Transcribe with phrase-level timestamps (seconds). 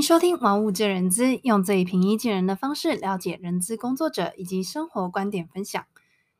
[0.00, 5.84] 收听《玩物见人资》，用最平易近人的方式了解人资工作者以及生活观点分享。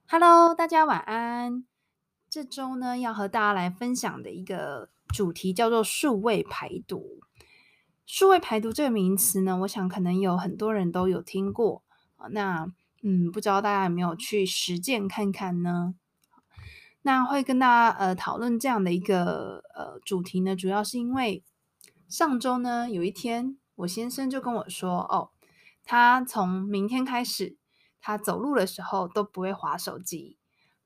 [0.09, 1.65] Hello，大家晚安。
[2.31, 7.21] 这周呢，要和大家来分享的一个主题叫做“数位排毒”。
[8.07, 11.83] 数位排毒这个名词呢，我想可能有很多人都有听过。
[12.31, 12.67] 那
[13.03, 15.95] 嗯，不知道大家有没有去实践看看呢？
[17.03, 21.45] 那会跟大家呃讨论这样的一个呃主题呢，主要是因为。
[22.11, 25.31] 上周呢，有一天，我先生就跟我说：“哦，
[25.85, 27.57] 他从明天开始，
[28.01, 30.37] 他走路的时候都不会滑手机。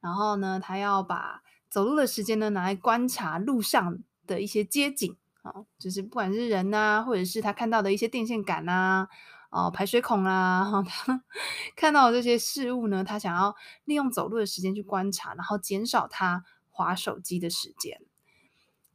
[0.01, 9.09] 然后呢，他要把走路的时间呢拿来观察路上的一些街景啊，就是不管是人呐，或者是他看到的一些电线杆啊、
[9.49, 11.25] 哦排水孔啊，哈， 他
[11.75, 18.03] 看到的这些事物呢，他想要利用走路的时间去观察，然后减少他滑手机的时间。”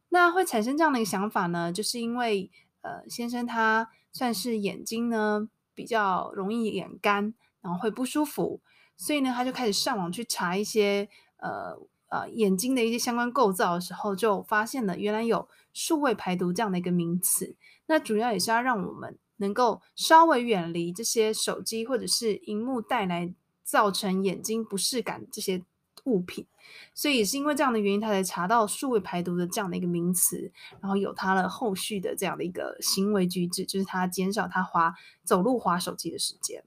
[0.10, 8.62] 那会产生这样的一个想法呢，就是因为呃，先生他算是眼睛呢比较容易眼干，然后会不舒服，
[8.98, 17.56] 所以呢，他就开始上网去查一些呃呃眼睛的一些相关构造的时候，就发现了原来有数位排毒这样的一个名词。
[17.86, 25.64] 那主要也是要让我们能够稍微远离这些手机或者是荧幕带来造成眼睛不适感这些。
[26.06, 26.46] 物品，
[26.94, 36.64] 所以也是因为这样的原因，他才查到数位排毒的这样的一个名词，然后有他的后续的这样的一个行为举止，就是他减少他滑走路滑手机的时间。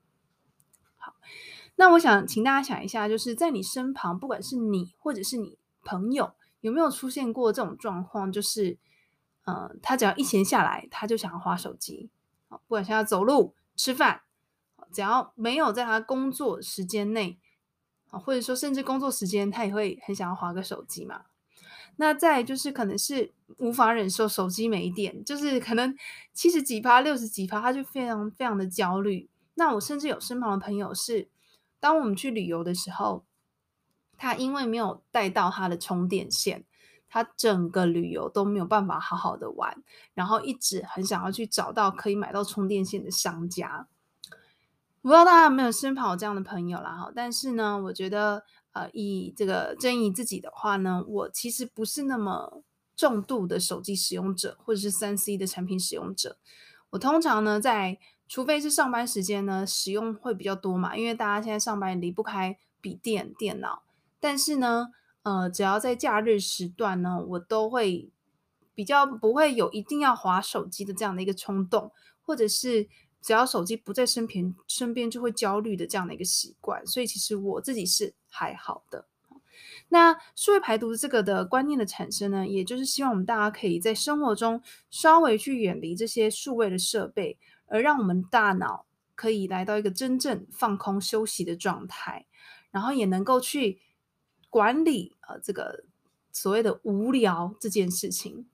[0.96, 1.14] 好，
[1.76, 8.30] 那我想请大家想一下，就是在你身旁，不管是你或者是你朋友，有没有出现过这种状况？
[8.30, 8.78] 就是，
[9.44, 12.10] 呃，他只要一闲下来，他就想要滑手机。
[12.48, 14.22] 好，不管是要走路、吃饭，
[14.92, 17.38] 只要没有在他工作时间内。
[18.18, 21.22] 或者说，甚至工作时间，他也会很想要滑个手机嘛。
[21.96, 25.94] 那再就是，可能是无法忍受手机没电，就是可能
[26.32, 29.28] 七十几趴、六十几趴，他就非常非常的焦虑。
[29.54, 31.28] 那我甚至有身旁的朋友是，
[31.78, 33.24] 当我们去旅游的时候，
[34.16, 36.64] 他因为没有带到他的充电线，
[37.10, 39.82] 他整个旅游都没有办法好好的玩，
[40.14, 43.88] 然后一直很想要去找到可以买到充电线的商家。
[45.02, 46.94] 不知道大家有没有身旁有这样的朋友啦？
[46.94, 52.62] 哈，但是呢，我觉得，呃，以这个正义自己的话呢，我其实不是那么
[52.94, 56.36] 重度的手机使用者，或者是三 C 的产品使用者。
[56.90, 57.98] 我通常呢，在
[58.28, 63.82] 除非是上班时间呢，使用会比较多嘛，因为大家现在上班离不开笔电、电脑。
[64.20, 64.90] 但是呢，
[65.24, 68.08] 呃，只要在假日时段呢，我都会
[68.72, 71.90] 比较不会有一定要划手机的这样的一个冲动，
[72.24, 72.88] 或者是。
[73.22, 79.06] 只要手机不在身边，身边就会焦虑的这样的一个习惯，所以其实我自己是还好的。
[79.90, 92.26] 那数位排毒这个的观念的产生呢，也就是希望我们大家可以在生活中稍微去远离这些数位的设备，而让我们大脑可以来到一个真正放空休息的状态，
[92.70, 93.78] 然后也能够去
[94.50, 95.84] 管理呃这个
[96.32, 98.46] 所谓的无聊这件事情。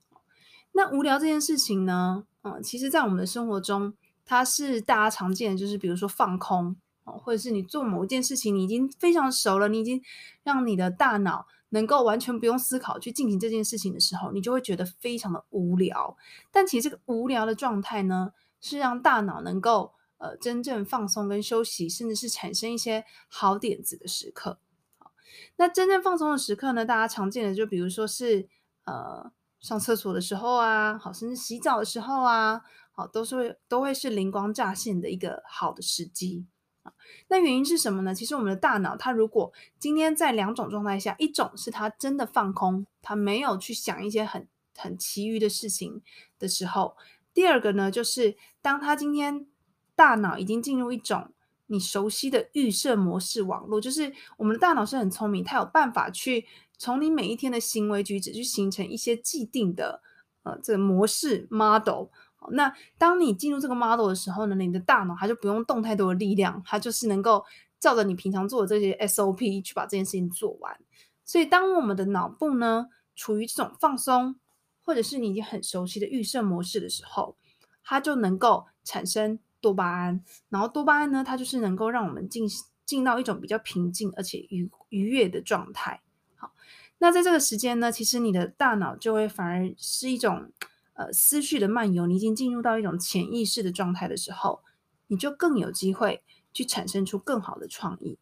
[0.73, 3.95] 那无聊这件事情呢，嗯，其实在我们的生活中。
[4.29, 10.03] 它是大家常见的，就是比如说放空哦，或者是你做某一件事情，你已经非常熟了，你已经
[10.43, 16.15] 让你的大脑能够完全不用思考去进行这件事情的时候，你就会觉得非常的无聊。
[16.53, 24.59] 但其实这个无聊的状态呢，是让大脑能够呃真正放松跟休息，甚至是产生一些好点子的时刻。
[24.99, 25.13] 好，
[25.57, 28.47] 那真正放松的时刻呢，大家常见的就比如说是
[28.85, 32.61] 呃上厕所的时候啊，好，甚至洗澡的时候啊。
[32.99, 36.45] 好，都是会都会是灵光乍现的一个好的时机
[36.83, 36.93] 啊。
[37.29, 38.13] 那原因是什么呢？
[38.13, 46.03] 其实我们的大脑，它如果今天在两种状态下，一种是它真的放空，它没有去想一些很很其余的事情
[46.41, 46.97] 的时候；
[47.33, 49.47] 第二个呢，就是当它今天
[49.95, 51.33] 大脑已经进入一种
[51.69, 56.45] 你熟悉的预设模式网络，就是我们的大脑是很聪明，它有办法去
[56.77, 60.03] 从你每一天的行为举止去形成一些既定的
[60.43, 62.07] 呃这个模式 model。
[62.53, 67.45] 那当你进入这个 model 的时候呢，你的大脑它就不用动太多的力量，它就是能够
[67.81, 70.79] 照着你平常做的这些 SOP 去把这件事情做完。
[71.25, 74.37] 所以，当我们的脑部呢处于这种放松，
[74.83, 77.37] 或者是你已经很熟悉的预设模式的时候，
[77.83, 80.25] 它就能够产生多巴胺。
[80.49, 82.49] 然后多巴胺呢，它就是能够让我们进
[82.87, 86.01] 进到一种比较平静而且愉愉悦的状态。
[86.37, 86.53] 好，
[86.99, 90.53] 那在这个时间呢，其实你的大脑就会反而是一种。
[90.99, 94.63] 呃，思绪的漫游，你已经进入到一种潜意识的状态的时候，
[95.07, 98.19] 你就更有机会去产生出更好的创意。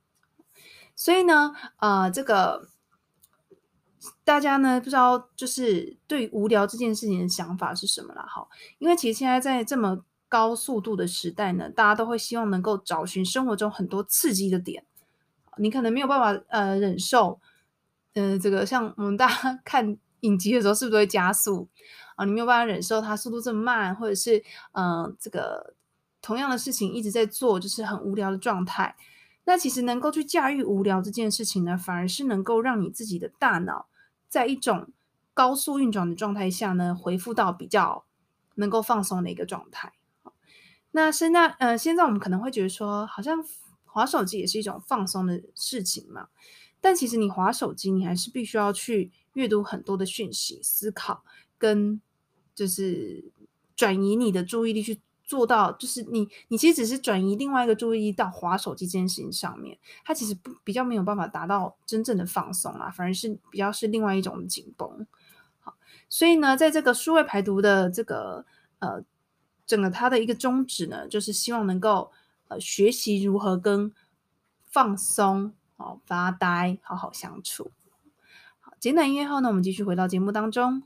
[0.94, 2.68] 所以呢，呃，这个
[4.24, 8.26] 大家呢不知道，就是对无聊这件事情的想法是什么啦？
[8.28, 8.46] 哈，
[8.76, 14.84] 因为其实现在在这么高速度的时代呢，大家都会希望能够找寻生活中很多刺激的点。
[15.56, 17.40] 你可能没有办法呃忍受，
[18.12, 21.68] 呃，这个像我们大家 看影集的时候，是不是都会加速
[22.16, 22.24] 啊？
[22.24, 24.42] 你没有办法忍受它速度这么慢，或者是
[24.72, 25.74] 嗯、这个
[26.20, 28.96] 同样的事情一直在做，就是很无聊的状态。
[29.44, 33.86] 那其实能够去驾驭无聊这件事情呢，反而是能够让你自己的大脑
[34.28, 34.88] 在一种
[35.32, 38.04] 高速运转的状态下呢，恢复到比较
[38.56, 39.92] 能够放松的一个状态。
[40.90, 43.44] 那现在呃，现在我们可能会觉得说，好像
[43.84, 46.28] 滑手机也是一种放松的事情嘛。
[46.80, 51.22] 但其实你滑手机，你还是必须要去阅读很多的讯息、思考，
[51.58, 52.00] 跟
[52.56, 53.24] 就是
[53.76, 55.00] 转移你的注意力去。
[55.28, 65.04] 做到就是你，你其实只是转移另外一个注意力到滑手机这件事情上面，它其实不比较没有办法达到真正的放松啊，反而是比较是另外一种紧绷。
[65.58, 65.74] 好，
[66.08, 68.46] 所以呢，在这个数位排毒的这个
[68.78, 69.02] 呃
[69.66, 72.12] 整个它的一个宗旨呢，就是希望能够
[72.46, 73.92] 呃学习如何跟
[74.62, 77.72] 放松、哦发呆好好相处。
[78.60, 80.84] 好，简短音乐后呢，我们继续回到节目当中。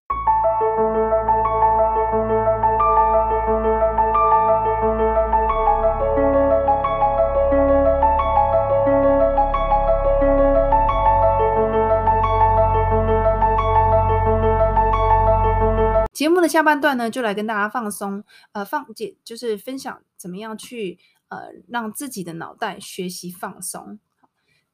[16.21, 18.23] 节目的下半段呢，就来跟大家放松，
[18.53, 23.99] 呃，放解就是分享怎么样去呃让自己的脑袋学习放松。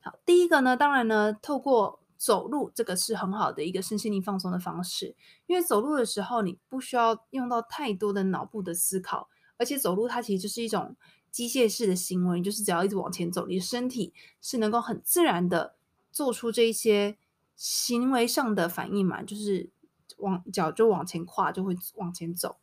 [0.01, 5.15] 好，第一个呢，当然呢，透过走路，这个是很好的一个身心灵放松的方式，
[5.47, 10.97] 因为走路的时候你不需要用到太多的脑部的思考，而且走路它其实就是一种
[11.31, 14.13] 机械式的行为，就是只要一直往前走，你的身体
[14.43, 15.77] 是能够很自然的
[16.11, 17.17] 做出这一些
[17.55, 19.71] 行为上的反应嘛，就是。
[20.19, 22.57] 往脚就往前跨，就会往前走。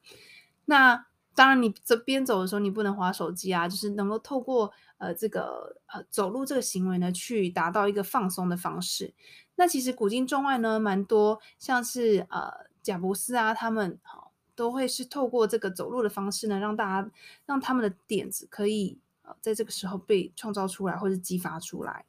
[0.65, 1.05] 那
[1.35, 9.13] 当然，你这边走的时候，你不能滑手机啊，就是能够透过呃这个呃走路这个行为呢，去达到一个放松的方式。
[9.55, 12.51] 那其实古今中外呢，蛮多像是呃
[12.83, 17.09] 贾伯斯啊，他们好都会是透过这个走路的方式呢，让大家
[17.47, 22.05] 让他们的点子可以呃在这个时候被创造出来，或者激发出来。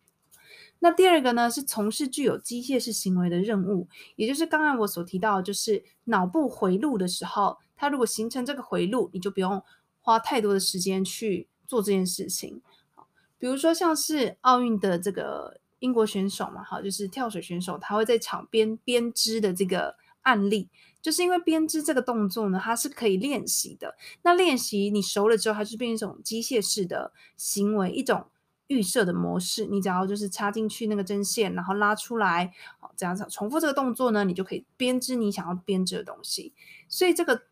[0.81, 9.62] 那第二个呢，是从事具有机械式行为的任务，也就是刚刚我所提到，就是脑部回路的时候，它如果形成这个回路，你就不用
[10.00, 12.61] 花太多的时间去做这件事情。
[12.94, 13.08] 好，
[13.38, 20.69] 比如说像是奥运的这个英国选手嘛，好，就是跳水选手，他会在场边编织的这个案例，
[21.00, 23.96] 就是因为编织这个动作呢，它是可以练习的。
[24.22, 28.26] 那练习你熟了之后，它就变成一种机械式的行为，一种。
[28.69, 36.55] 预设的模式，你只要就是插进去那个针线，然后拉出来，好，这样子重复这个动作呢，你就可以编织你想要编织的东西。
[36.88, 37.43] 所以这个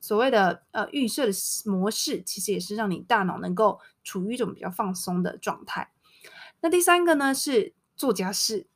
[0.00, 1.32] 所谓的呃预设的
[1.64, 5.90] 模式，其实也是让你大脑能够处于一种比较放松的状态。
[6.60, 8.66] 那第三个呢是做家事，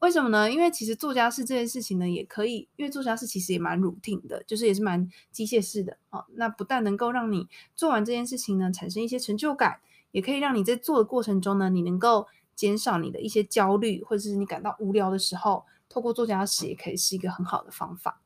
[0.00, 0.50] 为什么呢？
[0.50, 6.24] 因为其实做家事这件事情呢，也可以，因为做家事其实也蛮 routine 的，就是也是蛮机械式的啊。
[6.34, 9.80] 那不但能够让你做完这件事情呢，产生一些成就感。
[10.10, 18.22] 也可以让你在做的过程中呢，你能够减少你的一些焦虑，或者是你感到无聊的时候，透过做家事也可以是一个很好的方法。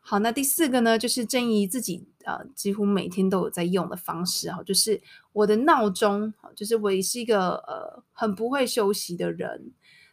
[0.00, 5.00] 好，那第四个呢，就是正义自己呃几乎每天都有在用的方式哈，就是
[5.32, 9.72] 我的闹钟，就是我也是一个呃很不会休息的人，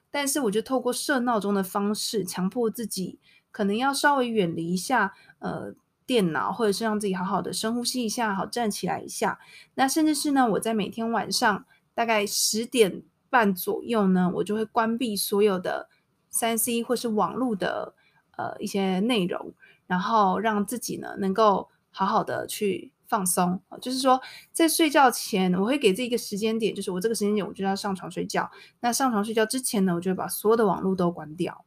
[0.10, 3.20] 但是我就透过设闹钟的方式，强迫自己
[3.52, 5.76] 可能要稍微远离一下呃。
[6.10, 9.38] 电脑，或者是让自己好好的深呼吸一下，好站起来一下。
[9.76, 11.64] 那甚至是呢，我在每天晚上
[11.94, 15.88] 大概十点半左右呢，我就会关闭所有的
[16.32, 17.94] 三 C 或是网络的
[18.38, 19.54] 呃一些内容，
[19.86, 23.62] 然后让自己呢能够好好的去放松。
[23.80, 24.20] 就是说，
[24.52, 28.50] 在睡觉前，我会给自己一个时间点，就是我这个时间点我就要上床睡觉。
[28.80, 31.64] 那上床睡觉之前呢，我就会把所有的网络都关掉。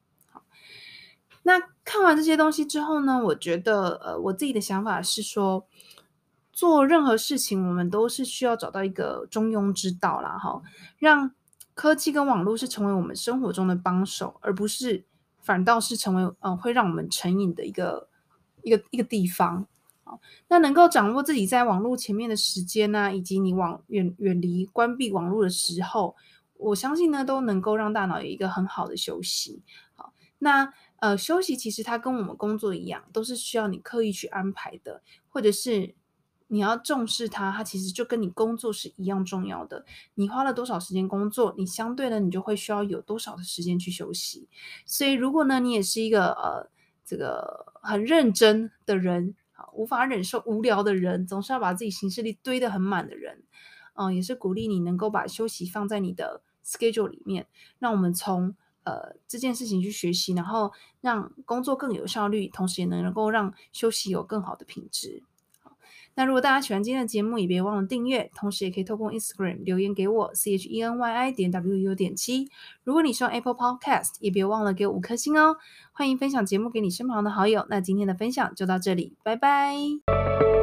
[1.45, 5.67] 那看完这些东西之后呢，我觉得，呃，我自己的想法是说，
[6.53, 10.63] 做任何事情，我们都是需要找到一个中庸之道啦，哈，
[10.99, 11.33] 让
[11.75, 15.05] 科技跟网络是成为我们生活中的帮手，而不是
[15.41, 18.09] 反倒是成为，嗯、呃，会让我们成瘾的一个
[18.63, 19.67] 一个一个地方。
[20.05, 26.15] 好，那能够掌握自己在网络前面的时间呢、以及你往远远离关闭网络的时候，
[26.59, 29.63] 我相信呢，都能够让大脑有一个很好的休息。
[29.97, 30.73] 好，那。
[31.03, 35.97] 呃，休息其实它跟我们工作一样，都是需要你刻意去安排的，或者是
[36.47, 39.85] 你要重视它，它其实就跟你工作是一样重要的。
[40.15, 44.49] 你花了多少时间工作，你相对的你就会需要有多少的时间去休息。
[44.87, 46.71] 所以，如果呢，你也是一个呃
[47.05, 49.35] 这个很认真的人，
[49.73, 53.43] 无法忍受无聊的人，总是要把自己行事力堆得很满的人，
[53.95, 57.49] 嗯，也是鼓励你能够把休息放在你的 schedule 里面。
[57.81, 58.55] 让我们从
[58.85, 65.23] 呃这件事情去学习，然后让工作更有效率，同时也能够让休息有更好的品质。
[66.15, 72.51] 那如果大家喜欢今天的节目，也别忘了订阅，同时也可以透过 Instagram 留言给我 c h e n y i 点 w u 点七。
[72.85, 75.57] 如果你是用 Apple Podcast，也别忘了给我五颗星哦。
[75.93, 77.67] 欢迎分享节目给你身旁的好友。
[77.71, 80.62] 那今天的分享就到这里，拜拜。